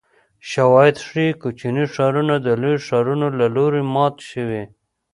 [0.49, 4.63] شواهد ښيي کوچني ښارونه د لویو ښارونو له لوري مات شوي